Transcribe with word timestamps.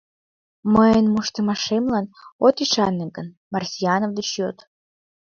Мыйын 0.73 1.05
моштымашемлан 1.13 2.05
от 2.45 2.55
ӱшане 2.63 3.05
гын, 3.15 3.27
Марсианов 3.53 4.11
деч 4.17 4.29
йод. 4.39 4.57